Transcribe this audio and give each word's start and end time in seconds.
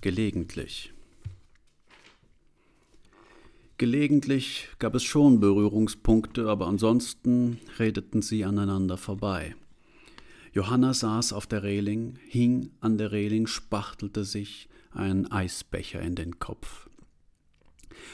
Gelegentlich. 0.00 0.92
Gelegentlich 3.78 4.68
gab 4.78 4.94
es 4.94 5.02
schon 5.02 5.40
Berührungspunkte, 5.40 6.48
aber 6.48 6.68
ansonsten 6.68 7.58
redeten 7.78 8.22
sie 8.22 8.44
aneinander 8.44 8.96
vorbei. 8.96 9.56
Johanna 10.52 10.94
saß 10.94 11.32
auf 11.32 11.46
der 11.46 11.64
Reling, 11.64 12.16
hing 12.28 12.70
an 12.80 12.96
der 12.96 13.10
Reling, 13.10 13.46
spachtelte 13.46 14.24
sich 14.24 14.68
einen 14.92 15.30
Eisbecher 15.30 16.00
in 16.00 16.14
den 16.14 16.38
Kopf. 16.38 16.88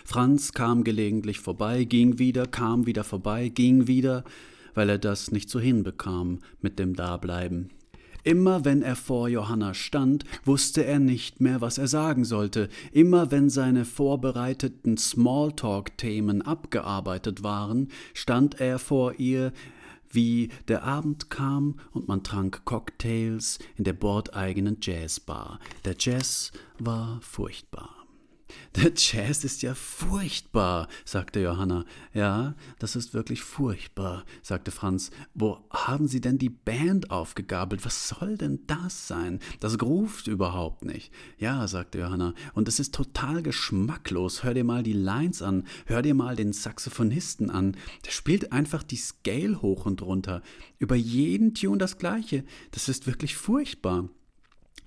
Franz 0.04 0.52
kam 0.52 0.84
gelegentlich 0.84 1.38
vorbei, 1.40 1.84
ging 1.84 2.18
wieder, 2.18 2.46
kam 2.46 2.86
wieder 2.86 3.04
vorbei, 3.04 3.48
ging 3.48 3.86
wieder, 3.86 4.24
weil 4.74 4.88
er 4.88 4.98
das 4.98 5.30
nicht 5.30 5.50
so 5.50 5.60
hinbekam 5.60 6.40
mit 6.60 6.78
dem 6.78 6.94
Dableiben. 6.94 7.70
Immer 8.24 8.64
wenn 8.64 8.80
er 8.82 8.96
vor 8.96 9.28
Johanna 9.28 9.74
stand, 9.74 10.24
wusste 10.44 10.84
er 10.84 10.98
nicht 10.98 11.40
mehr, 11.40 11.60
was 11.60 11.76
er 11.76 11.88
sagen 11.88 12.24
sollte. 12.24 12.70
Immer 12.90 13.30
wenn 13.30 13.50
seine 13.50 13.84
vorbereiteten 13.84 14.96
Smalltalk-Themen 14.96 16.42
abgearbeitet 16.42 17.42
waren, 17.42 17.88
stand 18.14 18.60
er 18.60 18.78
vor 18.78 19.18
ihr, 19.18 19.52
wie 20.10 20.48
der 20.68 20.84
Abend 20.84 21.28
kam 21.28 21.76
und 21.92 22.08
man 22.08 22.22
trank 22.22 22.64
Cocktails 22.64 23.58
in 23.76 23.84
der 23.84 23.92
bordeigenen 23.92 24.78
Jazzbar. 24.80 25.60
Der 25.84 25.96
Jazz 25.98 26.50
war 26.78 27.18
furchtbar. 27.20 28.03
Der 28.76 28.92
Jazz 28.96 29.44
ist 29.44 29.62
ja 29.62 29.74
furchtbar, 29.74 30.88
sagte 31.04 31.40
Johanna. 31.40 31.84
Ja, 32.12 32.54
das 32.78 32.96
ist 32.96 33.14
wirklich 33.14 33.42
furchtbar, 33.42 34.24
sagte 34.42 34.70
Franz. 34.70 35.10
Wo 35.32 35.64
haben 35.70 36.08
Sie 36.08 36.20
denn 36.20 36.38
die 36.38 36.50
Band 36.50 37.10
aufgegabelt? 37.10 37.84
Was 37.84 38.08
soll 38.08 38.36
denn 38.36 38.60
das 38.66 39.08
sein? 39.08 39.38
Das 39.60 39.80
ruft 39.80 40.26
überhaupt 40.26 40.84
nicht. 40.84 41.12
Ja, 41.38 41.66
sagte 41.68 41.98
Johanna, 41.98 42.34
und 42.52 42.68
es 42.68 42.80
ist 42.80 42.94
total 42.94 43.42
geschmacklos. 43.42 44.42
Hör 44.42 44.54
dir 44.54 44.64
mal 44.64 44.82
die 44.82 44.92
Lines 44.92 45.40
an, 45.40 45.66
hör 45.86 46.02
dir 46.02 46.14
mal 46.14 46.36
den 46.36 46.52
Saxophonisten 46.52 47.50
an. 47.50 47.76
Der 48.04 48.10
spielt 48.10 48.52
einfach 48.52 48.82
die 48.82 48.96
Scale 48.96 49.62
hoch 49.62 49.86
und 49.86 50.02
runter. 50.02 50.42
Über 50.78 50.96
jeden 50.96 51.54
Tune 51.54 51.78
das 51.78 51.98
gleiche. 51.98 52.44
Das 52.72 52.88
ist 52.88 53.06
wirklich 53.06 53.36
furchtbar. 53.36 54.08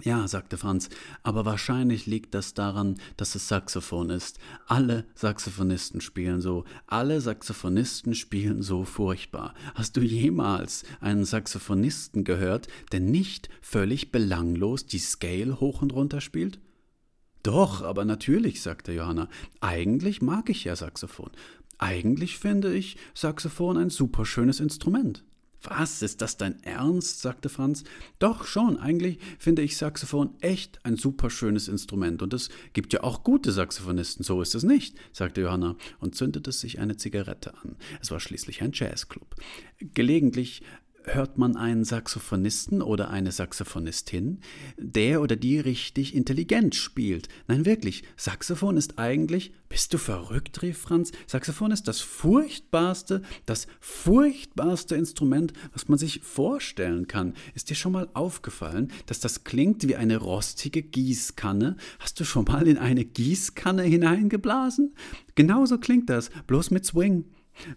Ja, 0.04 0.28
sagte 0.28 0.58
Franz, 0.58 0.90
aber 1.24 1.44
wahrscheinlich 1.46 2.06
liegt 2.06 2.36
das 2.36 2.54
daran, 2.54 2.98
dass 3.18 3.34
es 3.34 3.48
Saxophon 3.48 4.12
ist. 4.12 4.38
Alle 4.68 5.06
Saxophonisten 5.16 6.02
spielen 6.02 6.40
so, 6.40 6.66
alle 6.86 7.20
Saxophonisten 7.20 8.14
spielen 8.14 8.62
so 8.62 8.84
furchtbar. 8.86 9.56
Hast 9.74 9.98
du 9.98 10.02
jemals 10.02 10.84
einen 11.00 11.26
Saxophonisten 11.26 12.24
gehört, 12.24 12.68
der 12.92 13.00
nicht 13.00 13.50
völlig 13.62 14.12
belanglos 14.12 14.86
die 14.86 15.00
Scale 15.00 15.60
hoch 15.60 15.82
und 15.82 15.94
runter 15.94 16.22
spielt? 16.22 16.60
Doch, 17.42 17.82
aber 17.82 18.06
natürlich, 18.06 18.62
sagte 18.62 18.92
Johanna. 18.92 19.30
Eigentlich 19.62 20.22
mag 20.22 20.50
ich 20.50 20.64
ja 20.64 20.76
Saxophon. 20.76 21.32
Eigentlich 21.80 22.38
finde 22.38 22.74
ich 22.74 22.98
Saxophon 23.16 23.78
ein 23.78 23.90
superschönes 23.90 24.60
Instrument. 24.60 25.24
Was, 25.64 26.02
ist 26.02 26.22
das 26.22 26.38
dein 26.38 26.62
Ernst? 26.64 27.22
sagte 27.22 27.50
Franz. 27.50 27.84
Doch 28.20 28.46
schon, 28.46 28.78
eigentlich 28.78 29.20
finde 29.40 29.62
ich 29.62 29.78
Saxophon 29.78 30.36
echt 30.42 30.80
ein 30.86 30.96
super 30.98 31.30
schönes 31.30 31.68
Instrument. 31.68 32.22
Und 32.22 32.34
es 32.34 32.50
gibt 32.74 32.94
ja 32.94 33.04
auch 33.04 33.24
gute 33.24 33.52
Saxophonisten, 33.52 34.24
so 34.24 34.42
ist 34.42 34.56
es 34.56 34.64
nicht, 34.64 34.96
sagte 35.14 35.42
Johanna 35.42 35.76
und 36.00 36.16
zündete 36.16 36.52
sich 36.52 36.80
eine 36.80 36.98
Zigarette 36.98 37.54
an. 37.64 37.76
Es 38.02 38.12
war 38.12 38.20
schließlich 38.20 38.62
ein 38.62 38.72
Jazzclub. 38.74 39.36
Gelegentlich 39.80 40.62
hört 41.08 41.38
man 41.38 41.56
einen 41.56 41.84
Saxophonisten 41.84 42.82
oder 42.82 43.10
eine 43.10 43.32
Saxophonistin, 43.32 44.40
der 44.78 45.22
oder 45.22 45.36
die 45.36 45.60
richtig 45.60 46.16
intelligent 46.16 46.76
spielt. 46.76 47.30
Nein, 47.48 47.66
wirklich, 47.66 48.04
Saxophon 48.18 48.78
ist 48.78 49.00
eigentlich, 49.00 49.54
bist 49.70 49.94
du 49.94 49.98
verrückt, 49.98 50.62
rief 50.62 50.78
Franz, 50.78 51.12
Saxophon 51.26 51.72
ist 51.72 51.88
das 51.88 52.02
furchtbarste, 52.02 53.22
das 53.46 53.68
furchtbarste 53.80 54.96
Instrument, 54.96 55.54
was 55.74 55.88
man 55.88 55.98
sich 55.98 56.22
vorstellen 56.22 57.08
kann. 57.08 57.34
Ist 57.56 57.70
dir 57.70 57.76
schon 57.76 57.94
mal 57.94 58.10
aufgefallen, 58.14 58.92
dass 59.06 59.20
das 59.20 59.44
klingt 59.44 59.88
wie 59.88 59.96
eine 59.96 60.18
rostige 60.18 60.82
Gießkanne? 60.84 61.78
Hast 62.00 62.20
du 62.20 62.26
schon 62.26 62.46
mal 62.46 62.68
in 62.68 62.78
eine 62.78 63.06
Gießkanne 63.06 63.84
hineingeblasen? 63.84 64.94
Genauso 65.36 65.78
klingt 65.78 66.10
das, 66.10 66.30
bloß 66.48 66.72
mit 66.72 66.86
Swing. 66.86 67.26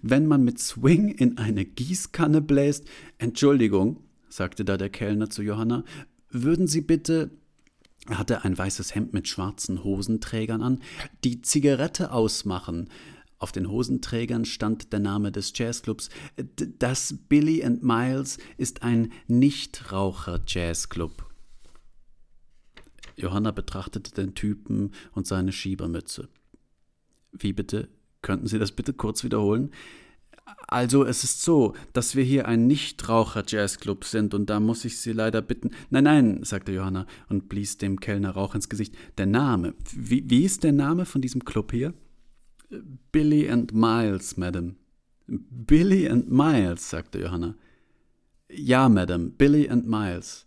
Wenn 0.02 0.26
man 0.26 0.44
mit 0.44 0.58
Swing 0.58 1.08
in 1.08 1.38
eine 1.38 1.64
Gießkanne 1.64 2.40
bläst, 2.40 2.86
Entschuldigung, 3.18 4.02
sagte 4.28 4.64
da 4.64 4.76
der 4.76 4.90
Kellner 4.90 5.30
zu 5.30 5.42
Johanna, 5.42 5.84
würden 6.30 6.66
Sie 6.66 6.80
bitte 6.80 7.30
er 8.08 8.18
hatte 8.18 8.44
ein 8.44 8.56
weißes 8.56 8.94
Hemd 8.94 9.12
mit 9.12 9.28
schwarzen 9.28 9.84
Hosenträgern 9.84 10.62
an, 10.62 10.80
die 11.22 11.42
Zigarette 11.42 12.12
ausmachen. 12.12 12.88
Auf 13.38 13.52
den 13.52 13.70
Hosenträgern 13.70 14.44
stand 14.44 14.92
der 14.92 15.00
Name 15.00 15.32
des 15.32 15.52
Jazzclubs. 15.54 16.08
Das 16.78 17.14
Billy 17.28 17.64
and 17.64 17.82
Miles 17.82 18.38
ist 18.56 18.82
ein 18.82 19.12
Nichtraucher-Jazzclub. 19.28 21.26
Johanna 23.16 23.50
betrachtete 23.50 24.12
den 24.12 24.34
Typen 24.34 24.92
und 25.12 25.26
seine 25.26 25.52
Schiebermütze. 25.52 26.28
Wie 27.32 27.52
bitte? 27.52 27.88
Könnten 28.22 28.46
Sie 28.46 28.58
das 28.58 28.72
bitte 28.72 28.92
kurz 28.92 29.24
wiederholen? 29.24 29.70
Also, 30.66 31.04
es 31.04 31.24
ist 31.24 31.42
so, 31.42 31.74
dass 31.92 32.16
wir 32.16 32.24
hier 32.24 32.46
ein 32.46 32.66
Nichtraucher-Jazzclub 32.66 34.04
sind 34.04 34.34
und 34.34 34.50
da 34.50 34.60
muss 34.60 34.84
ich 34.84 34.98
Sie 34.98 35.12
leider 35.12 35.42
bitten. 35.42 35.70
Nein, 35.90 36.04
nein, 36.04 36.40
sagte 36.44 36.72
Johanna 36.72 37.06
und 37.28 37.48
blies 37.48 37.78
dem 37.78 38.00
Kellner 38.00 38.30
Rauch 38.30 38.54
ins 38.54 38.68
Gesicht. 38.68 38.94
Der 39.18 39.26
Name. 39.26 39.74
Wie, 39.92 40.28
wie 40.28 40.44
ist 40.44 40.64
der 40.64 40.72
Name 40.72 41.06
von 41.06 41.20
diesem 41.20 41.44
Club 41.44 41.72
hier? 41.72 41.94
Billy 43.12 43.48
and 43.50 43.72
Miles, 43.72 44.36
Madam. 44.36 44.76
Billy 45.26 46.08
and 46.08 46.30
Miles, 46.30 46.90
sagte 46.90 47.20
Johanna. 47.20 47.56
Ja, 48.48 48.88
Madam, 48.88 49.32
Billy 49.32 49.68
and 49.68 49.88
Miles. 49.88 50.46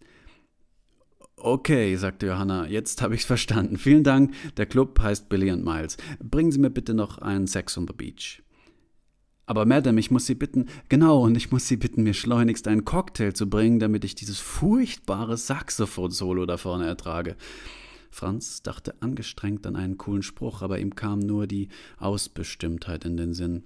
Okay, 1.45 1.93
sagte 1.97 2.27
Johanna, 2.27 2.67
jetzt 2.67 3.01
habe 3.01 3.15
ich's 3.15 3.25
verstanden. 3.25 3.75
Vielen 3.75 4.05
Dank. 4.05 4.33
Der 4.55 4.65
Club 4.65 4.97
heißt 5.01 5.27
Billy 5.27 5.51
and 5.51 5.65
Miles. 5.65 5.97
Bringen 6.23 6.53
Sie 6.53 6.59
mir 6.59 6.69
bitte 6.69 6.93
noch 6.93 7.17
einen 7.17 7.47
Sex 7.47 7.77
on 7.77 7.85
the 7.85 7.91
Beach. 7.91 8.41
Aber 9.45 9.65
Madame, 9.65 9.99
ich 9.99 10.09
muss 10.09 10.25
Sie 10.25 10.35
bitten, 10.35 10.67
genau, 10.87 11.21
und 11.21 11.35
ich 11.35 11.51
muss 11.51 11.67
Sie 11.67 11.75
bitten, 11.75 12.03
mir 12.03 12.13
schleunigst 12.13 12.65
einen 12.65 12.85
Cocktail 12.85 13.33
zu 13.33 13.49
bringen, 13.49 13.79
damit 13.79 14.05
ich 14.05 14.15
dieses 14.15 14.39
furchtbare 14.39 15.35
Saxophon-Solo 15.35 16.45
da 16.45 16.55
vorne 16.55 16.85
ertrage. 16.85 17.35
Franz 18.09 18.63
dachte 18.63 19.01
angestrengt 19.01 19.67
an 19.67 19.75
einen 19.75 19.97
coolen 19.97 20.23
Spruch, 20.23 20.61
aber 20.61 20.79
ihm 20.79 20.95
kam 20.95 21.19
nur 21.19 21.45
die 21.45 21.67
Ausbestimmtheit 21.97 23.03
in 23.03 23.17
den 23.17 23.33
Sinn. 23.33 23.63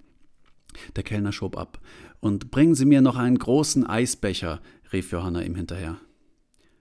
Der 0.95 1.03
Kellner 1.03 1.31
schob 1.31 1.55
ab. 1.55 1.79
Und 2.21 2.49
bringen 2.49 2.73
Sie 2.73 2.85
mir 2.85 3.01
noch 3.01 3.17
einen 3.17 3.37
großen 3.37 3.85
Eisbecher, 3.85 4.61
rief 4.91 5.11
Johanna 5.11 5.43
ihm 5.43 5.53
hinterher. 5.53 5.99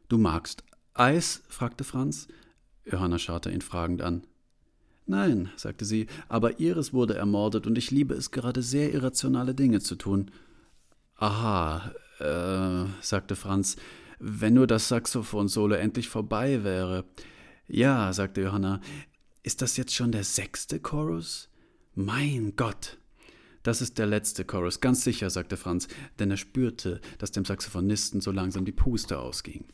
Du 0.08 0.18
magst 0.18 0.65
Eis? 0.98 1.42
fragte 1.48 1.84
Franz. 1.84 2.28
Johanna 2.84 3.18
schaute 3.18 3.50
ihn 3.50 3.60
fragend 3.60 4.02
an. 4.02 4.22
Nein, 5.06 5.50
sagte 5.56 5.84
sie, 5.84 6.06
aber 6.28 6.58
Iris 6.58 6.92
wurde 6.92 7.14
ermordet 7.14 7.66
und 7.66 7.78
ich 7.78 7.90
liebe 7.90 8.14
es 8.14 8.30
gerade 8.30 8.62
sehr 8.62 8.92
irrationale 8.92 9.54
Dinge 9.54 9.80
zu 9.80 9.94
tun. 9.94 10.30
Aha, 11.16 11.92
äh, 12.18 12.86
sagte 13.00 13.36
Franz, 13.36 13.76
wenn 14.18 14.54
nur 14.54 14.66
das 14.66 14.88
Saxophon-Solo 14.88 15.74
endlich 15.76 16.08
vorbei 16.08 16.64
wäre. 16.64 17.04
Ja, 17.68 18.12
sagte 18.12 18.40
Johanna, 18.40 18.80
ist 19.42 19.62
das 19.62 19.76
jetzt 19.76 19.94
schon 19.94 20.12
der 20.12 20.24
sechste 20.24 20.80
Chorus? 20.80 21.48
Mein 21.94 22.54
Gott! 22.56 22.98
Das 23.62 23.80
ist 23.82 23.98
der 23.98 24.06
letzte 24.06 24.44
Chorus, 24.44 24.80
ganz 24.80 25.04
sicher, 25.04 25.28
sagte 25.28 25.56
Franz, 25.56 25.88
denn 26.18 26.30
er 26.30 26.36
spürte, 26.36 27.00
dass 27.18 27.32
dem 27.32 27.44
Saxophonisten 27.44 28.20
so 28.20 28.30
langsam 28.30 28.64
die 28.64 28.72
Puste 28.72 29.18
ausging. 29.18 29.64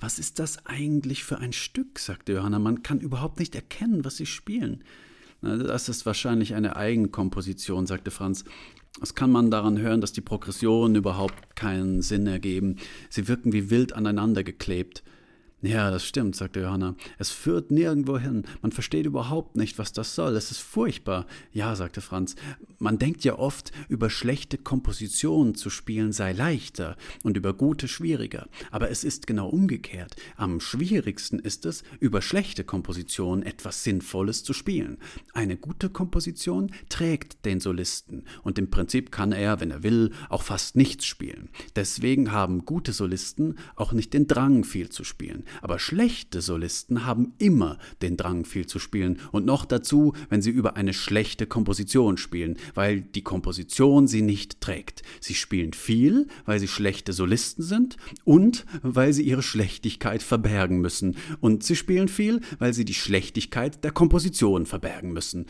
Was 0.00 0.18
ist 0.18 0.38
das 0.38 0.64
eigentlich 0.66 1.24
für 1.24 1.38
ein 1.38 1.52
Stück? 1.52 1.98
sagte 1.98 2.32
Johanna. 2.32 2.58
Man 2.58 2.82
kann 2.82 3.00
überhaupt 3.00 3.38
nicht 3.38 3.54
erkennen, 3.54 4.04
was 4.04 4.16
sie 4.16 4.26
spielen. 4.26 4.84
Das 5.42 5.88
ist 5.88 6.06
wahrscheinlich 6.06 6.54
eine 6.54 6.76
Eigenkomposition, 6.76 7.86
sagte 7.86 8.10
Franz. 8.10 8.44
Das 9.00 9.14
kann 9.14 9.30
man 9.30 9.50
daran 9.50 9.78
hören, 9.78 10.00
dass 10.00 10.12
die 10.12 10.22
Progressionen 10.22 10.96
überhaupt 10.96 11.54
keinen 11.54 12.00
Sinn 12.00 12.26
ergeben. 12.26 12.76
Sie 13.10 13.28
wirken 13.28 13.52
wie 13.52 13.70
wild 13.70 13.92
aneinander 13.92 14.42
geklebt. 14.42 15.02
Ja, 15.62 15.90
das 15.90 16.04
stimmt, 16.04 16.36
sagte 16.36 16.60
Johanna. 16.60 16.94
Es 17.18 17.30
führt 17.30 17.70
nirgendwo 17.70 18.18
hin. 18.18 18.44
Man 18.62 18.72
versteht 18.72 19.06
überhaupt 19.06 19.56
nicht, 19.56 19.78
was 19.78 19.92
das 19.92 20.14
soll. 20.14 20.36
Es 20.36 20.50
ist 20.50 20.60
furchtbar. 20.60 21.26
Ja, 21.52 21.74
sagte 21.74 22.00
Franz. 22.00 22.36
Man 22.78 22.98
denkt 22.98 23.24
ja 23.24 23.38
oft, 23.38 23.72
über 23.88 24.10
schlechte 24.10 24.58
Kompositionen 24.58 25.54
zu 25.54 25.70
spielen 25.70 26.12
sei 26.12 26.32
leichter 26.32 26.96
und 27.22 27.36
über 27.36 27.54
gute 27.54 27.88
schwieriger. 27.88 28.48
Aber 28.70 28.90
es 28.90 29.04
ist 29.04 29.26
genau 29.26 29.48
umgekehrt. 29.48 30.16
Am 30.36 30.60
schwierigsten 30.60 31.38
ist 31.38 31.64
es, 31.64 31.82
über 32.00 32.20
schlechte 32.20 32.64
Kompositionen 32.64 33.44
etwas 33.44 33.82
Sinnvolles 33.82 34.42
zu 34.42 34.52
spielen. 34.52 34.98
Eine 35.32 35.56
gute 35.56 35.88
Komposition 35.88 36.70
trägt 36.88 37.44
den 37.44 37.60
Solisten 37.60 38.24
und 38.42 38.58
im 38.58 38.70
Prinzip 38.70 39.10
kann 39.10 39.32
er, 39.32 39.60
wenn 39.60 39.70
er 39.70 39.82
will, 39.82 40.12
auch 40.28 40.42
fast 40.42 40.76
nichts 40.76 41.06
spielen. 41.06 41.48
Deswegen 41.76 42.32
haben 42.32 42.64
gute 42.64 42.92
Solisten 42.92 43.58
auch 43.74 43.92
nicht 43.92 44.12
den 44.12 44.26
Drang, 44.26 44.64
viel 44.64 44.90
zu 44.90 45.04
spielen. 45.04 45.44
aber 45.62 45.78
schlechte 45.78 46.40
Solisten 46.40 47.06
haben 47.06 47.34
immer 47.38 47.78
den 48.02 48.16
Drang, 48.16 48.44
viel 48.44 48.66
zu 48.66 48.78
spielen. 48.78 49.18
Und 49.32 49.46
noch 49.46 49.64
dazu, 49.64 50.12
wenn 50.28 50.42
sie 50.42 50.50
über 50.50 50.76
eine 50.76 50.92
schlechte 50.92 51.46
Komposition 51.46 52.18
spielen, 52.18 52.56
weil 52.74 53.00
die 53.00 53.22
Komposition 53.22 54.06
sie 54.06 54.22
nicht 54.22 54.60
trägt. 54.60 55.02
Sie 55.20 55.34
spielen 55.34 55.72
viel, 55.72 56.26
weil 56.44 56.58
sie 56.58 56.68
schlechte 56.68 57.12
Solisten 57.12 57.62
sind 57.62 57.96
und 58.24 58.64
weil 58.82 59.12
sie 59.12 59.22
ihre 59.22 59.42
Schlechtigkeit 59.42 60.22
verbergen 60.22 60.80
müssen. 60.80 61.16
Und 61.40 61.62
sie 61.62 61.76
spielen 61.76 62.08
viel, 62.08 62.40
weil 62.58 62.74
sie 62.74 62.84
die 62.84 62.94
Schlechtigkeit 62.94 63.82
der 63.84 63.92
Komposition 63.92 64.66
verbergen 64.66 65.12
müssen. 65.12 65.46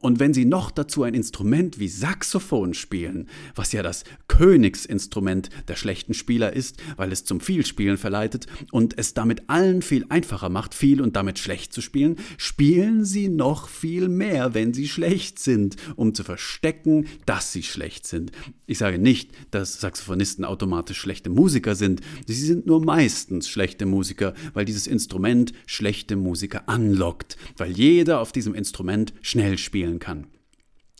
Und 0.00 0.18
wenn 0.18 0.32
sie 0.32 0.46
noch 0.46 0.70
dazu 0.70 1.02
ein 1.02 1.12
Instrument 1.12 1.78
wie 1.78 1.88
Saxophon 1.88 2.72
spielen, 2.72 3.28
was 3.54 3.72
ja 3.72 3.82
das 3.82 4.04
Königsinstrument 4.28 5.50
der 5.68 5.76
schlechten 5.76 6.14
Spieler 6.14 6.54
ist, 6.54 6.82
weil 6.96 7.12
es 7.12 7.24
zum 7.24 7.40
Vielspielen 7.40 7.98
verleitet 7.98 8.46
und 8.72 8.98
es 8.98 9.12
damit 9.12 9.50
allen 9.50 9.82
viel 9.82 10.06
einfacher 10.08 10.48
macht, 10.48 10.74
viel 10.74 11.02
und 11.02 11.16
damit 11.16 11.38
schlecht 11.38 11.74
zu 11.74 11.82
spielen, 11.82 12.16
spielen 12.38 13.04
sie 13.04 13.28
noch 13.28 13.68
viel 13.68 14.08
mehr, 14.08 14.54
wenn 14.54 14.72
sie 14.72 14.88
schlecht 14.88 15.38
sind, 15.38 15.76
um 15.96 16.14
zu 16.14 16.24
verstecken, 16.24 17.06
dass 17.26 17.52
sie 17.52 17.62
schlecht 17.62 18.06
sind. 18.06 18.32
Ich 18.66 18.78
sage 18.78 18.98
nicht, 18.98 19.32
dass 19.50 19.80
Saxophonisten 19.80 20.46
automatisch 20.46 20.98
schlechte 20.98 21.28
Musiker 21.28 21.74
sind, 21.74 22.00
sie 22.26 22.34
sind 22.34 22.66
nur 22.66 22.82
meistens 22.82 23.48
schlechte 23.48 23.84
Musiker, 23.84 24.32
weil 24.54 24.64
dieses 24.64 24.86
Instrument 24.86 25.52
schlechte 25.66 26.16
Musiker 26.16 26.68
anlockt, 26.68 27.36
weil 27.58 27.72
jeder 27.72 28.20
auf 28.20 28.32
diesem 28.32 28.54
Instrument 28.54 29.12
schnell 29.20 29.58
spielen 29.58 29.89
spielen 29.90 29.98
kann. 29.98 30.26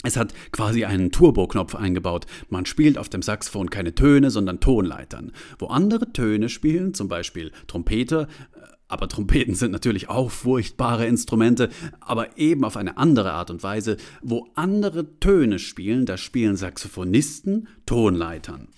Es 0.03 0.17
hat 0.17 0.33
quasi 0.51 0.87
einen 0.87 1.13
Turbo-Knopf 1.13 1.75
eingebaut. 1.75 2.27
Man 2.49 2.65
spielt 2.65 2.97
auf 2.97 3.11
dem 3.11 3.21
Saxophon 3.21 3.69
keine 3.69 3.95
Töne, 3.95 4.31
sondern 4.31 4.59
Tonleitern. 4.59 5.33
Wo 5.59 5.67
andere 5.67 6.11
Töne 6.13 6.49
spielen, 6.49 6.95
zum 6.95 7.09
Beispiel 7.09 7.53
Trompete, 7.67 8.27
äh, 8.55 8.61
aber 8.89 9.09
Trompeten 9.09 9.55
sind 9.55 9.73
natürlich 9.73 10.09
auch 10.09 10.31
furchtbare 10.31 11.07
Instrumente, 11.07 11.69
aber 12.01 12.39
eben 12.39 12.65
auf 12.65 12.79
eine 12.79 12.97
andere 12.97 13.33
Art 13.33 13.51
und 13.51 13.63
Weise. 13.63 13.99
Wo 14.23 14.49
andere 14.55 15.19
Töne 15.21 15.59
spielen, 15.59 16.07
da 16.07 16.17
spielen 16.17 16.57
Saxophonisten 16.57 17.69
Tonleitern. 17.85 18.69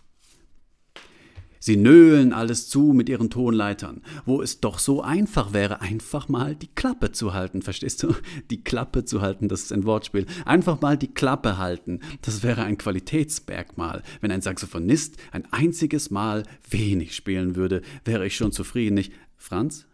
Sie 1.64 1.76
nölen 1.76 2.32
alles 2.32 2.68
zu 2.68 2.92
mit 2.92 3.08
ihren 3.08 3.30
Tonleitern, 3.30 4.02
wo 4.26 4.42
es 4.42 4.58
doch 4.58 4.80
so 4.80 5.00
einfach 5.00 5.52
wäre, 5.52 5.80
einfach 5.80 6.28
mal 6.28 6.56
die 6.56 6.66
Klappe 6.66 7.12
zu 7.12 7.34
halten, 7.34 7.62
verstehst 7.62 8.02
du? 8.02 8.16
Die 8.50 8.64
Klappe 8.64 9.04
zu 9.04 9.20
halten, 9.20 9.48
das 9.48 9.62
ist 9.62 9.72
ein 9.72 9.84
Wortspiel. 9.84 10.26
Einfach 10.44 10.80
mal 10.80 10.98
die 10.98 11.14
Klappe 11.14 11.58
halten, 11.58 12.00
das 12.22 12.42
wäre 12.42 12.64
ein 12.64 12.78
Qualitätsmerkmal. 12.78 14.02
Wenn 14.20 14.32
ein 14.32 14.40
Saxophonist 14.40 15.18
ein 15.30 15.46
einziges 15.52 16.10
Mal 16.10 16.42
wenig 16.68 17.14
spielen 17.14 17.54
würde, 17.54 17.82
wäre 18.04 18.26
ich 18.26 18.34
schon 18.34 18.50
zufrieden, 18.50 18.94
nicht? 18.94 19.12
Franz? 19.36 19.86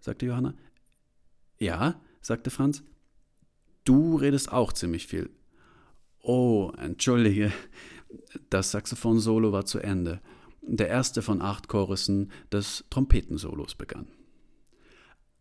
sagte 0.00 0.26
Johanna. 0.26 0.52
Ja, 1.58 1.98
sagte 2.20 2.50
Franz. 2.50 2.82
Du 3.84 4.16
redest 4.16 4.52
auch 4.52 4.74
ziemlich 4.74 5.06
viel. 5.06 5.30
Oh, 6.20 6.72
entschuldige. 6.76 7.52
Das 8.50 8.70
Saxophon-Solo 8.72 9.52
war 9.52 9.64
zu 9.64 9.78
Ende 9.78 10.20
der 10.66 10.88
erste 10.88 11.22
von 11.22 11.42
acht 11.42 11.68
Chorussen 11.68 12.30
des 12.52 12.84
Trompetensolos 12.90 13.74
begann. 13.74 14.06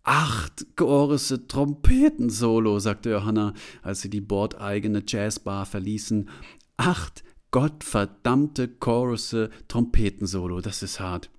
Acht 0.03 0.67
Chorusse 0.75 1.47
Trompetensolo, 1.47 2.79
sagte 2.79 3.09
Johanna, 3.09 3.53
als 3.81 4.01
sie 4.01 4.09
die 4.09 4.21
bordeigene 4.21 5.03
Jazzbar 5.05 5.65
verließen. 5.65 6.29
Acht 6.77 7.23
gottverdammte 7.49 8.67
Chorusse 8.67 9.49
Trompetensolo, 9.67 10.61
das 10.61 10.83
ist 10.83 10.99
hart. 10.99 11.31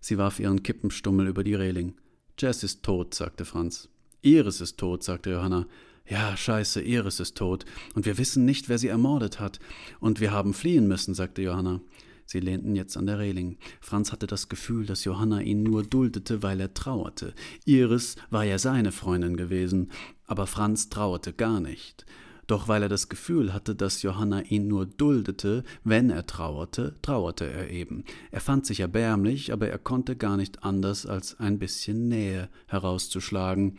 Sie 0.00 0.18
warf 0.18 0.38
ihren 0.38 0.62
Kippenstummel 0.62 1.26
über 1.26 1.42
die 1.42 1.54
Reling. 1.54 1.94
Jazz 2.38 2.62
ist 2.62 2.82
tot, 2.82 3.14
sagte 3.14 3.44
Franz. 3.44 3.88
Iris 4.20 4.60
ist 4.60 4.76
tot, 4.76 5.02
sagte 5.02 5.30
Johanna. 5.30 5.66
Ja, 6.06 6.36
scheiße, 6.36 6.82
Iris 6.82 7.20
ist 7.20 7.36
tot. 7.36 7.64
Und 7.94 8.04
wir 8.04 8.18
wissen 8.18 8.44
nicht, 8.44 8.68
wer 8.68 8.76
sie 8.76 8.88
ermordet 8.88 9.40
hat. 9.40 9.60
Und 10.00 10.20
wir 10.20 10.30
haben 10.30 10.52
fliehen 10.52 10.86
müssen, 10.86 11.14
sagte 11.14 11.42
Johanna. 11.42 11.80
Sie 12.26 12.40
lehnten 12.40 12.74
jetzt 12.74 12.96
an 12.96 13.06
der 13.06 13.18
Reling. 13.18 13.58
Franz 13.80 14.12
hatte 14.12 14.26
das 14.26 14.48
Gefühl, 14.48 14.86
dass 14.86 15.04
Johanna 15.04 15.40
ihn 15.40 15.62
nur 15.62 15.82
duldete, 15.82 16.42
weil 16.42 16.60
er 16.60 16.74
trauerte. 16.74 17.34
Iris 17.64 18.16
war 18.30 18.44
ja 18.44 18.58
seine 18.58 18.92
Freundin 18.92 19.36
gewesen, 19.36 19.90
aber 20.26 20.46
Franz 20.46 20.88
trauerte 20.88 21.32
gar 21.32 21.60
nicht. 21.60 22.06
Doch 22.46 22.68
weil 22.68 22.82
er 22.82 22.88
das 22.88 23.08
Gefühl 23.08 23.54
hatte, 23.54 23.74
dass 23.74 24.02
Johanna 24.02 24.42
ihn 24.42 24.68
nur 24.68 24.86
duldete, 24.86 25.64
wenn 25.82 26.10
er 26.10 26.26
trauerte, 26.26 26.94
trauerte 27.00 27.46
er 27.46 27.70
eben. 27.70 28.04
Er 28.30 28.40
fand 28.40 28.66
sich 28.66 28.80
erbärmlich, 28.80 29.52
aber 29.52 29.68
er 29.68 29.78
konnte 29.78 30.16
gar 30.16 30.36
nicht 30.36 30.62
anders, 30.62 31.06
als 31.06 31.40
ein 31.40 31.58
bisschen 31.58 32.08
Nähe 32.08 32.50
herauszuschlagen. 32.66 33.78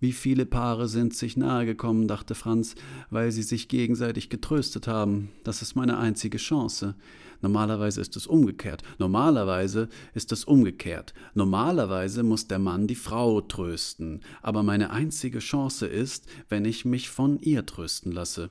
Wie 0.00 0.12
viele 0.12 0.46
Paare 0.46 0.86
sind 0.86 1.14
sich 1.14 1.36
nahegekommen, 1.36 2.06
dachte 2.06 2.34
Franz, 2.34 2.76
weil 3.10 3.32
sie 3.32 3.42
sich 3.42 3.68
gegenseitig 3.68 4.30
getröstet 4.30 4.86
haben. 4.86 5.30
Das 5.42 5.60
ist 5.60 5.74
meine 5.74 5.98
einzige 5.98 6.38
Chance. 6.38 6.94
Normalerweise 7.40 8.00
ist 8.00 8.16
es 8.16 8.26
umgekehrt. 8.26 8.82
Normalerweise 8.98 9.88
ist 10.14 10.32
es 10.32 10.44
umgekehrt. 10.44 11.14
Normalerweise 11.34 12.22
muss 12.22 12.46
der 12.46 12.58
Mann 12.58 12.86
die 12.86 12.94
Frau 12.94 13.40
trösten. 13.40 14.20
Aber 14.42 14.62
meine 14.62 14.90
einzige 14.90 15.40
Chance 15.40 15.86
ist, 15.86 16.26
wenn 16.48 16.64
ich 16.64 16.84
mich 16.84 17.08
von 17.10 17.38
ihr 17.40 17.66
trösten 17.66 18.12
lasse. 18.12 18.50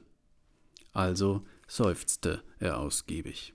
Also 0.94 1.44
seufzte 1.68 2.42
er 2.60 2.80
ausgiebig. 2.80 3.54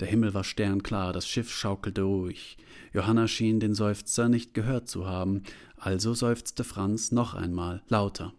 Der 0.00 0.06
Himmel 0.08 0.32
war 0.32 0.44
sternklar, 0.44 1.12
das 1.12 1.26
Schiff 1.26 1.50
schaukelte 1.50 2.02
ruhig. 2.02 2.56
Johanna 2.92 3.26
schien 3.26 3.58
den 3.58 3.74
Seufzer 3.74 4.28
nicht 4.28 4.54
gehört 4.54 4.88
zu 4.88 5.06
haben, 5.06 5.42
also 5.76 6.14
seufzte 6.14 6.62
Franz 6.62 7.10
noch 7.10 7.34
einmal 7.34 7.82
lauter. 7.88 8.32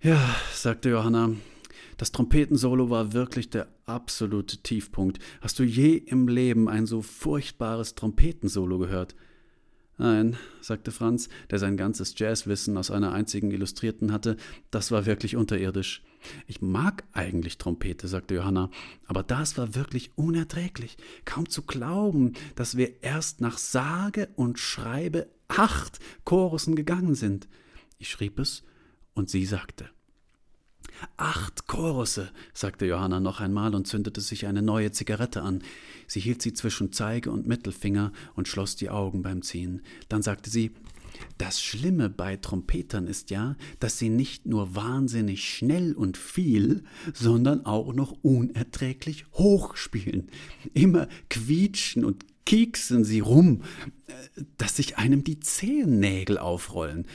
Ja, 0.00 0.20
sagte 0.52 0.90
Johanna, 0.90 1.30
das 1.96 2.10
Trompetensolo 2.10 2.90
war 2.90 3.12
wirklich 3.12 3.50
der 3.50 3.68
absolute 3.86 4.56
Tiefpunkt. 4.58 5.20
Hast 5.40 5.60
du 5.60 5.62
je 5.62 5.94
im 5.94 6.26
Leben 6.26 6.68
ein 6.68 6.86
so 6.86 7.02
furchtbares 7.02 7.94
Trompetensolo 7.94 8.78
gehört? 8.78 9.14
Nein, 9.98 10.36
sagte 10.60 10.90
Franz, 10.90 11.28
der 11.50 11.58
sein 11.58 11.76
ganzes 11.76 12.18
Jazzwissen 12.18 12.76
aus 12.76 12.90
einer 12.90 13.12
einzigen 13.12 13.50
Illustrierten 13.50 14.10
hatte, 14.12 14.36
das 14.70 14.90
war 14.90 15.06
wirklich 15.06 15.36
unterirdisch. 15.36 16.02
Ich 16.46 16.62
mag 16.62 17.04
eigentlich 17.12 17.58
Trompete, 17.58 18.08
sagte 18.08 18.34
Johanna, 18.34 18.70
aber 19.06 19.22
das 19.22 19.58
war 19.58 19.74
wirklich 19.74 20.16
unerträglich. 20.16 20.96
Kaum 21.24 21.48
zu 21.48 21.62
glauben, 21.62 22.32
dass 22.54 22.76
wir 22.76 23.02
erst 23.02 23.40
nach 23.40 23.58
sage 23.58 24.28
und 24.36 24.58
schreibe 24.58 25.28
acht 25.48 25.98
Chorussen 26.24 26.74
gegangen 26.74 27.14
sind. 27.14 27.48
Ich 27.98 28.08
schrieb 28.08 28.38
es, 28.38 28.62
und 29.14 29.30
sie 29.30 29.44
sagte. 29.44 29.90
Acht 31.16 31.66
Chorusse, 31.66 32.30
sagte 32.54 32.86
Johanna 32.86 33.20
noch 33.20 33.40
einmal 33.40 33.74
und 33.74 33.86
zündete 33.86 34.20
sich 34.20 34.46
eine 34.46 34.62
neue 34.62 34.92
Zigarette 34.92 35.42
an. 35.42 35.62
Sie 36.06 36.20
hielt 36.20 36.42
sie 36.42 36.52
zwischen 36.52 36.92
Zeige 36.92 37.30
und 37.30 37.46
Mittelfinger 37.46 38.12
und 38.34 38.48
schloss 38.48 38.76
die 38.76 38.90
Augen 38.90 39.22
beim 39.22 39.42
Ziehen. 39.42 39.82
Dann 40.08 40.22
sagte 40.22 40.50
sie 40.50 40.72
Das 41.38 41.62
Schlimme 41.62 42.08
bei 42.08 42.36
Trompetern 42.36 43.06
ist 43.06 43.30
ja, 43.30 43.56
dass 43.80 43.98
sie 43.98 44.08
nicht 44.08 44.46
nur 44.46 44.74
wahnsinnig 44.74 45.48
schnell 45.48 45.92
und 45.94 46.16
viel, 46.16 46.84
sondern 47.12 47.66
auch 47.66 47.92
noch 47.92 48.12
unerträglich 48.22 49.26
hoch 49.32 49.76
spielen. 49.76 50.28
Immer 50.74 51.08
quietschen 51.28 52.04
und 52.04 52.24
kieksen 52.44 53.04
sie 53.04 53.20
rum, 53.20 53.62
äh, 54.06 54.42
dass 54.58 54.76
sich 54.76 54.98
einem 54.98 55.24
die 55.24 55.40
Zehennägel 55.40 56.38
aufrollen. 56.38 57.06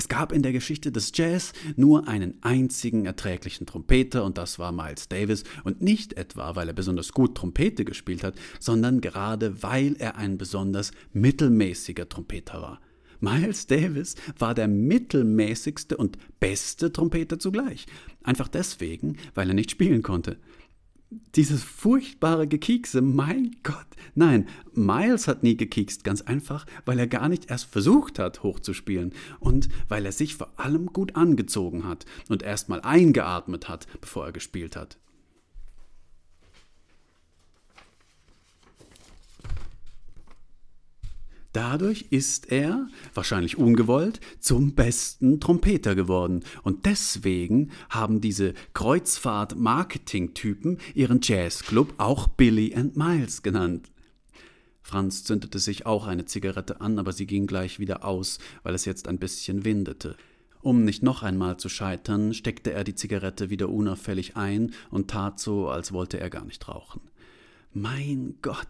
Es 0.00 0.08
gab 0.08 0.32
in 0.32 0.40
der 0.40 0.52
Geschichte 0.52 0.90
des 0.90 1.12
Jazz 1.14 1.52
nur 1.76 2.08
einen 2.08 2.38
einzigen 2.40 3.04
erträglichen 3.04 3.66
Trompeter 3.66 4.24
und 4.24 4.38
das 4.38 4.58
war 4.58 4.72
Miles 4.72 5.08
Davis 5.08 5.44
und 5.62 5.82
nicht 5.82 6.14
etwa, 6.14 6.56
weil 6.56 6.68
er 6.68 6.72
besonders 6.72 7.12
gut 7.12 7.34
Trompete 7.34 7.84
gespielt 7.84 8.24
hat, 8.24 8.34
sondern 8.60 9.02
gerade 9.02 9.62
weil 9.62 9.96
er 9.98 10.16
ein 10.16 10.38
besonders 10.38 10.92
mittelmäßiger 11.12 12.08
Trompeter 12.08 12.62
war. 12.62 12.80
Miles 13.20 13.66
Davis 13.66 14.14
war 14.38 14.54
der 14.54 14.68
mittelmäßigste 14.68 15.98
und 15.98 16.16
beste 16.40 16.90
Trompeter 16.90 17.38
zugleich. 17.38 17.84
Einfach 18.22 18.48
deswegen, 18.48 19.18
weil 19.34 19.48
er 19.48 19.54
nicht 19.54 19.70
spielen 19.70 20.02
konnte 20.02 20.38
dieses 21.34 21.62
furchtbare 21.62 22.46
Gekiekse, 22.46 23.00
mein 23.00 23.56
Gott. 23.62 23.86
Nein, 24.14 24.48
Miles 24.74 25.28
hat 25.28 25.42
nie 25.42 25.56
gekiekst, 25.56 26.04
ganz 26.04 26.22
einfach, 26.22 26.66
weil 26.84 26.98
er 26.98 27.06
gar 27.06 27.28
nicht 27.28 27.50
erst 27.50 27.66
versucht 27.66 28.18
hat, 28.18 28.42
hochzuspielen 28.42 29.12
und 29.40 29.68
weil 29.88 30.06
er 30.06 30.12
sich 30.12 30.36
vor 30.36 30.52
allem 30.56 30.86
gut 30.86 31.16
angezogen 31.16 31.84
hat 31.84 32.06
und 32.28 32.42
erst 32.42 32.68
mal 32.68 32.80
eingeatmet 32.80 33.68
hat, 33.68 33.86
bevor 34.00 34.26
er 34.26 34.32
gespielt 34.32 34.76
hat. 34.76 34.98
Dadurch 41.52 42.06
ist 42.10 42.52
er, 42.52 42.86
wahrscheinlich 43.12 43.58
ungewollt, 43.58 44.20
zum 44.38 44.74
besten 44.74 45.40
Trompeter 45.40 45.96
geworden. 45.96 46.44
Und 46.62 46.86
deswegen 46.86 47.72
haben 47.88 48.20
diese 48.20 48.54
Kreuzfahrt-Marketing-Typen 48.74 50.78
ihren 50.94 51.18
Jazzclub 51.22 51.94
auch 51.98 52.28
Billy 52.28 52.72
and 52.74 52.96
Miles 52.96 53.42
genannt. 53.42 53.90
Franz 54.82 55.24
zündete 55.24 55.58
sich 55.58 55.86
auch 55.86 56.06
eine 56.06 56.24
Zigarette 56.24 56.80
an, 56.80 56.98
aber 56.98 57.12
sie 57.12 57.26
ging 57.26 57.46
gleich 57.46 57.80
wieder 57.80 58.04
aus, 58.04 58.38
weil 58.62 58.74
es 58.74 58.84
jetzt 58.84 59.08
ein 59.08 59.18
bisschen 59.18 59.64
windete. 59.64 60.16
Um 60.62 60.84
nicht 60.84 61.02
noch 61.02 61.22
einmal 61.22 61.56
zu 61.56 61.68
scheitern, 61.68 62.34
steckte 62.34 62.72
er 62.72 62.84
die 62.84 62.94
Zigarette 62.94 63.50
wieder 63.50 63.70
unauffällig 63.70 64.36
ein 64.36 64.72
und 64.90 65.10
tat 65.10 65.40
so, 65.40 65.68
als 65.68 65.92
wollte 65.92 66.20
er 66.20 66.30
gar 66.30 66.44
nicht 66.44 66.68
rauchen. 66.68 67.00
Mein 67.72 68.34
Gott, 68.42 68.66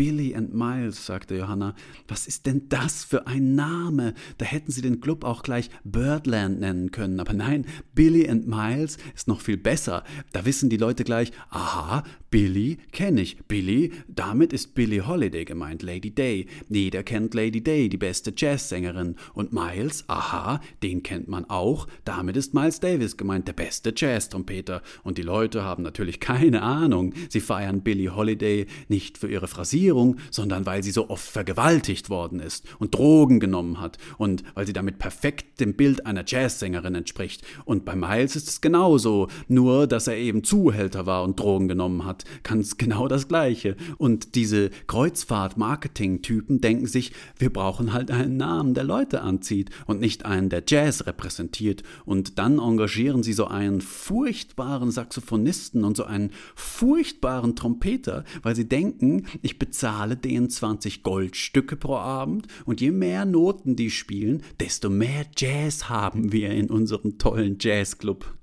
Billy 0.00 0.34
and 0.34 0.54
Miles, 0.54 1.04
sagte 1.04 1.36
Johanna. 1.36 1.74
Was 2.08 2.26
ist 2.26 2.46
denn 2.46 2.70
das 2.70 3.04
für 3.04 3.26
ein 3.26 3.54
Name? 3.54 4.14
Da 4.38 4.46
hätten 4.46 4.72
Sie 4.72 4.80
den 4.80 5.02
Club 5.02 5.24
auch 5.24 5.42
gleich 5.42 5.68
Birdland 5.84 6.58
nennen 6.58 6.90
können. 6.90 7.20
Aber 7.20 7.34
nein, 7.34 7.66
Billy 7.94 8.26
and 8.26 8.48
Miles 8.48 8.96
ist 9.14 9.28
noch 9.28 9.42
viel 9.42 9.58
besser. 9.58 10.02
Da 10.32 10.46
wissen 10.46 10.70
die 10.70 10.78
Leute 10.78 11.04
gleich, 11.04 11.32
aha, 11.50 12.02
Billy 12.30 12.78
kenne 12.92 13.20
ich. 13.20 13.44
Billy, 13.46 13.92
damit 14.08 14.54
ist 14.54 14.74
Billie 14.74 15.06
Holiday 15.06 15.44
gemeint, 15.44 15.82
Lady 15.82 16.14
Day. 16.14 16.46
Jeder 16.70 17.02
kennt 17.02 17.34
Lady 17.34 17.62
Day, 17.62 17.90
die 17.90 17.98
beste 17.98 18.32
Jazzsängerin. 18.34 19.16
Und 19.34 19.52
Miles, 19.52 20.04
aha, 20.06 20.62
den 20.82 21.02
kennt 21.02 21.28
man 21.28 21.44
auch. 21.50 21.86
Damit 22.06 22.38
ist 22.38 22.54
Miles 22.54 22.80
Davis 22.80 23.18
gemeint, 23.18 23.48
der 23.48 23.52
beste 23.52 23.92
Jazztrompeter. 23.94 24.80
Und 25.02 25.18
die 25.18 25.22
Leute 25.22 25.62
haben 25.62 25.82
natürlich 25.82 26.20
keine 26.20 26.62
Ahnung. 26.62 27.12
Sie 27.28 27.40
feiern 27.40 27.82
Billie 27.82 28.14
Holiday 28.16 28.66
nicht 28.88 29.18
für 29.18 29.28
ihre 29.28 29.48
Phrasierung, 29.48 29.89
Regierung, 29.90 30.16
sondern 30.30 30.66
weil 30.66 30.82
sie 30.82 30.92
so 30.92 31.10
oft 31.10 31.28
vergewaltigt 31.28 32.10
worden 32.10 32.38
ist 32.40 32.64
und 32.78 32.94
Drogen 32.94 33.40
genommen 33.40 33.80
hat 33.80 33.98
und 34.18 34.44
weil 34.54 34.66
sie 34.66 34.72
damit 34.72 34.98
perfekt 34.98 35.60
dem 35.60 35.74
Bild 35.74 36.06
einer 36.06 36.24
Jazzsängerin 36.24 36.94
entspricht. 36.94 37.42
Und 37.64 37.84
bei 37.84 37.96
Miles 37.96 38.36
ist 38.36 38.48
es 38.48 38.60
genauso, 38.60 39.28
nur 39.48 39.86
dass 39.88 40.06
er 40.06 40.16
eben 40.16 40.44
Zuhälter 40.44 41.06
war 41.06 41.24
und 41.24 41.40
Drogen 41.40 41.66
genommen 41.66 42.04
hat, 42.04 42.24
ganz 42.44 42.76
genau 42.76 43.08
das 43.08 43.26
Gleiche. 43.26 43.76
Und 43.98 44.36
diese 44.36 44.70
Kreuzfahrt-Marketing-Typen 44.86 46.60
denken 46.60 46.86
sich, 46.86 47.12
wir 47.36 47.52
brauchen 47.52 47.92
halt 47.92 48.10
einen 48.12 48.36
Namen, 48.36 48.74
der 48.74 48.84
Leute 48.84 49.22
anzieht 49.22 49.70
und 49.86 50.00
nicht 50.00 50.24
einen, 50.24 50.50
der 50.50 50.62
Jazz 50.66 51.06
repräsentiert. 51.06 51.82
Und 52.04 52.38
dann 52.38 52.58
engagieren 52.58 53.22
sie 53.22 53.32
so 53.32 53.46
einen 53.46 53.80
furchtbaren 53.80 54.90
Saxophonisten 54.92 55.84
und 55.84 55.96
so 55.96 56.04
einen 56.04 56.30
furchtbaren 56.54 57.56
Trompeter, 57.56 58.24
weil 58.42 58.54
sie 58.54 58.68
denken, 58.68 59.26
ich 59.42 59.58
bezahle 59.58 59.79
zahle 59.80 60.16
denen 60.16 60.50
20 60.50 61.02
Goldstücke 61.02 61.74
pro 61.74 61.96
Abend 61.96 62.46
und 62.66 62.82
je 62.82 62.90
mehr 62.90 63.24
Noten 63.24 63.76
die 63.76 63.90
spielen, 63.90 64.42
desto 64.60 64.90
mehr 64.90 65.24
Jazz 65.36 65.88
haben 65.88 66.32
wir 66.32 66.50
in 66.50 66.68
unserem 66.68 67.16
tollen 67.16 67.56
Jazzclub. 67.58 68.34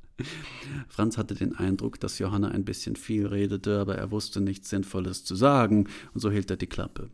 Franz 0.88 1.16
hatte 1.20 1.36
den 1.36 1.56
Eindruck, 1.56 2.00
dass 2.00 2.18
Johanna 2.18 2.48
ein 2.48 2.66
bisschen 2.66 2.96
viel 2.96 3.28
redete, 3.28 3.80
aber 3.80 3.96
er 3.96 4.10
wusste 4.10 4.42
nichts 4.42 4.70
Sinnvolles 4.70 5.26
zu 5.26 5.36
sagen, 5.36 5.88
und 6.16 6.22
so 6.22 6.32
hielt 6.32 6.50
er 6.50 6.58
die 6.58 6.66
Klappe. 6.66 7.12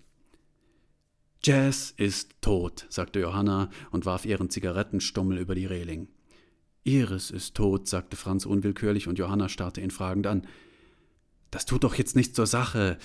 Jazz 1.44 1.94
ist 1.98 2.32
tot, 2.40 2.86
sagte 2.88 3.20
Johanna 3.20 3.70
und 3.92 4.06
warf 4.06 4.26
ihren 4.26 4.50
Zigarettenstummel 4.50 5.38
über 5.38 5.54
die 5.54 5.66
Reling. 5.66 6.08
Iris 6.86 7.30
ist 7.30 7.56
tot, 7.56 7.90
sagte 7.90 8.16
Franz 8.16 8.46
unwillkürlich, 8.46 9.10
und 9.10 9.20
Johanna 9.20 9.50
starrte 9.50 9.82
ihn 9.82 9.92
fragend 9.92 10.28
an. 10.28 10.48
Das 11.54 11.66
tut 11.66 11.84
doch 11.84 11.94
jetzt 11.94 12.16
nichts 12.16 12.34
zur 12.34 12.48
Sache. 12.48 12.98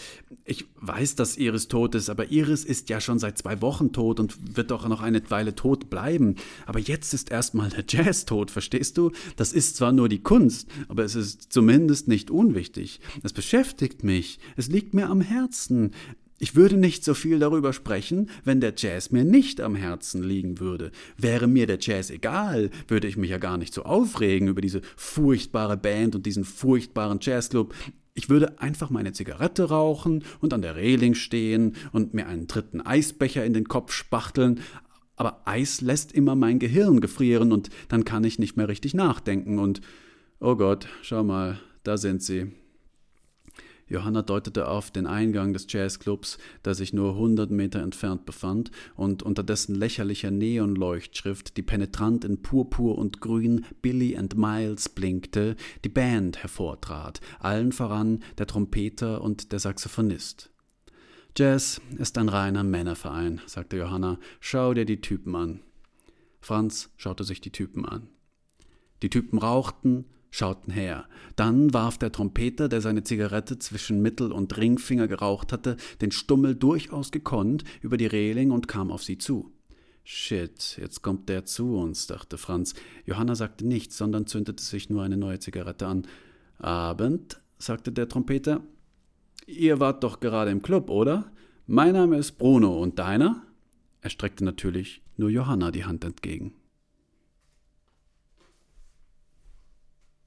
Ich 0.47 0.65
weiß, 0.81 1.17
dass 1.17 1.37
Iris 1.37 1.69
tot 1.69 1.95
ist, 1.95 2.09
aber 2.09 2.31
Iris 2.31 2.65
ist 2.65 2.89
ja 2.89 2.99
schon 2.99 3.19
seit 3.19 3.37
zwei 3.37 3.61
Wochen 3.61 3.93
tot 3.93 4.19
und 4.19 4.57
wird 4.57 4.71
doch 4.71 4.89
noch 4.89 5.03
eine 5.03 5.21
Weile 5.31 5.55
tot 5.55 5.91
bleiben. 5.91 6.37
Aber 6.65 6.79
jetzt 6.79 7.13
ist 7.13 7.31
erstmal 7.31 7.69
der 7.69 7.85
Jazz 7.87 8.25
tot, 8.25 8.51
verstehst 8.51 8.97
du? 8.97 9.13
Das 9.37 9.53
ist 9.53 9.77
zwar 9.77 9.93
nur 9.93 10.09
die 10.09 10.23
Kunst, 10.23 10.67
aber 10.89 11.05
es 11.05 11.15
ist 11.15 11.53
zumindest 11.53 12.09
nicht 12.09 12.31
unwichtig. 12.31 13.01
Es 13.23 13.35
beschäftigt 13.35 14.03
mich. 14.03 14.39
Es 14.57 14.69
liegt 14.69 14.95
mir 14.95 15.11
am 15.11 15.21
Herzen. 15.21 15.91
Ich 16.39 16.55
würde 16.55 16.79
nicht 16.79 17.05
so 17.05 17.13
viel 17.13 17.41
darüber 17.41 17.75
sprechen, 17.75 18.31
wenn 18.45 18.61
der 18.61 18.73
Jazz 18.75 19.11
mir 19.11 19.25
nicht 19.25 19.61
am 19.61 19.75
Herzen 19.75 20.23
liegen 20.23 20.59
würde. 20.61 20.93
Wäre 21.19 21.49
mir 21.49 21.67
der 21.67 21.81
Jazz 21.81 22.11
egal, 22.11 22.71
würde 22.87 23.09
ich 23.09 23.19
mich 23.19 23.31
ja 23.31 23.39
gar 23.39 23.59
nicht 23.59 23.75
so 23.75 23.83
aufregen 23.83 24.49
über 24.49 24.63
diese 24.63 24.81
furchtbare 24.97 25.77
Band 25.77 26.15
und 26.15 26.25
diesen 26.25 26.45
furchtbaren 26.45 27.19
Jazzclub. 27.21 27.75
Ich 28.19 28.29
würde 28.29 28.61
einfach 28.61 28.91
meine 28.91 29.13
Zigarette 29.13 29.69
rauchen 29.69 30.25
und 30.41 30.53
an 30.53 30.61
der 30.61 30.75
Reling 30.75 31.15
stehen 31.15 31.77
und 31.93 32.15
mir 32.15 32.27
einen 32.27 32.49
dritten 32.49 32.81
Eisbecher 32.81 33.45
in 33.45 33.53
den 33.53 33.69
Kopf 33.69 33.93
spachteln, 33.93 34.59
aber 35.15 35.43
Eis 35.45 35.83
lässt 35.83 36.11
immer 36.11 36.35
mein 36.35 36.59
Gehirn 36.59 37.01
gefrieren 37.01 37.53
und 37.53 37.71
dann 37.87 38.05
kann 38.05 38.25
ich 38.25 38.41
nicht 38.41 38.57
mehr 38.57 38.67
richtig 38.67 38.93
nachdenken 38.93 39.61
und 39.61 39.83
oh 40.41 40.57
Gott, 40.57 40.89
schau 41.01 41.23
mal, 41.23 41.61
da 41.85 41.97
sind 41.97 42.21
sie. 42.21 42.51
Johanna 43.89 44.23
deutete 44.23 44.69
auf 44.69 44.91
den 44.91 45.07
Eingang 45.07 45.53
des 45.53 45.67
Jazzclubs, 45.69 46.39
der 46.65 46.75
sich 46.75 46.93
nur 46.93 47.17
hundert 47.17 47.51
Meter 47.51 47.81
entfernt 47.81 48.27
befand 48.27 48.71
und 48.95 49.23
unter 49.23 49.43
dessen 49.43 49.75
lächerlicher 49.75 50.31
Neonleuchtschrift, 50.31 51.57
die 51.57 51.63
penetrant 51.63 52.25
in 52.25 52.43
Purpur 52.43 52.99
und 52.99 53.21
Grün 53.21 53.65
Billy 53.83 54.17
and 54.17 54.37
Miles 54.37 54.89
blinkte, 54.89 55.57
die 55.85 55.89
Band 55.89 56.43
hervortrat, 56.43 57.21
allen 57.39 57.73
voran 57.73 58.23
der 58.37 58.47
Trompeter 58.47 59.23
und 59.23 59.53
der 59.53 59.59
Saxophonist. 59.59 60.51
Jazz 61.37 61.81
ist 61.99 62.19
ein 62.19 62.29
reiner 62.29 62.65
Männerverein, 62.65 63.41
sagte 63.47 63.77
Johanna. 63.77 64.19
Schau 64.41 64.75
dir 64.75 64.85
die 64.85 65.01
Typen 65.01 65.37
an. 65.37 65.61
Franz 66.41 66.91
schaute 66.97 67.23
sich 67.25 67.41
die 67.41 67.53
Typen 67.53 67.85
an. 67.85 68.09
Die 69.03 69.11
Typen 69.11 69.39
rauchten, 69.39 70.07
schauten 70.31 70.73
her. 70.73 71.07
Dann 71.37 71.73
warf 71.73 71.99
der 71.99 72.13
Trompeter, 72.13 72.69
der 72.69 72.81
seine 72.81 73.03
Zigarette 73.03 73.59
zwischen 73.59 74.03
Mittel- 74.03 74.33
und 74.33 74.57
Ringfinger 74.57 75.09
geraucht 75.09 75.53
hatte, 75.53 75.77
den 76.01 76.11
Stummel 76.11 76.55
durchaus 76.55 77.11
gekonnt 77.11 77.65
über 77.81 77.97
die 77.97 78.07
Reling 78.07 78.51
und 78.51 78.69
kam 78.69 78.91
auf 78.91 79.03
sie 79.03 79.19
zu. 79.19 79.53
Shit, 80.05 80.79
jetzt 80.81 81.03
kommt 81.03 81.29
der 81.29 81.45
zu 81.45 81.77
uns, 81.77 82.07
dachte 82.07 82.39
Franz. 82.39 82.75
Johanna 83.05 83.35
sagte 83.35 83.67
nichts, 83.67 83.99
sondern 83.99 84.27
zündete 84.27 84.63
sich 84.63 84.89
nur 84.89 85.03
eine 85.03 85.19
neue 85.19 85.39
Zigarette 85.39 85.87
an. 85.87 86.07
Abend, 86.59 87.41
sagte 87.59 87.93
der 87.93 88.09
Trompeter. 88.09 88.63
Ihr 89.47 89.81
wart 89.81 90.03
doch 90.05 90.21
gerade 90.21 90.51
im 90.51 90.63
Club, 90.63 90.89
oder? 90.91 91.31
Mein 91.67 91.93
Name 91.93 92.17
ist 92.17 92.39
Bruno 92.39 92.81
und 92.81 92.99
deiner? 92.99 93.43
Er 94.01 94.11
streckte 94.11 94.45
natürlich 94.45 95.03
nur 95.19 95.29
Johanna 95.29 95.71
die 95.71 95.85
Hand 95.85 96.05
entgegen. 96.05 96.55